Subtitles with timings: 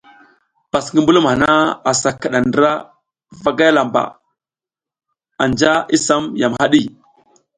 [0.71, 1.51] Pas ngi mbulum hana
[1.91, 2.71] asa kiɗa ndra
[3.43, 4.03] vagay lamba,
[5.43, 6.81] anja i sam yam haɗi.